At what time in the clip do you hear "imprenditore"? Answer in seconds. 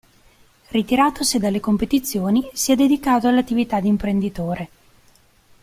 3.87-4.69